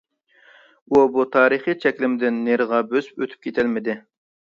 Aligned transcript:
ئۇ 0.95 1.01
بۇ 1.17 1.25
تارىخىي 1.35 1.77
چەكلىمىدىن 1.83 2.39
نېرىغا 2.47 2.79
بۆسۈپ 2.95 3.21
ئۆتۈپ 3.27 3.47
كېتەلمىدى. 3.49 3.97